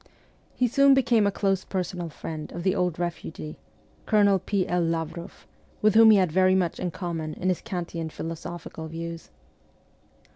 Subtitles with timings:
[0.55, 3.59] He soon became a close personal friend of the old refugee,
[4.07, 4.67] Colonel P.
[4.67, 4.81] L.
[4.81, 5.45] Lavroff,
[5.83, 9.29] with whom he had very much in common in his Kantian philosophical views.